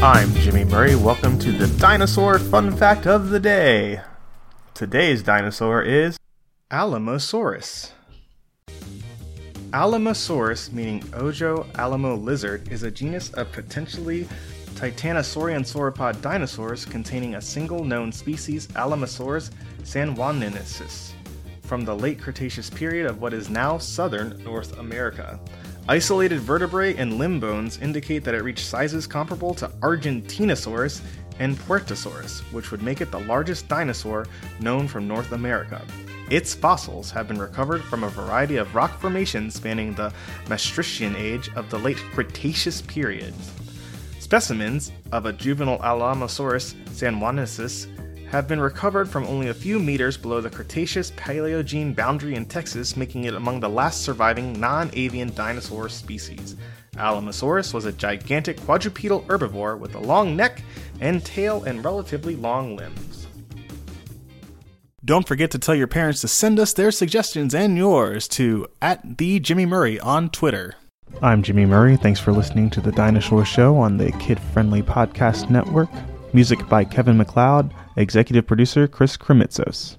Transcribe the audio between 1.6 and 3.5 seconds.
dinosaur fun fact of the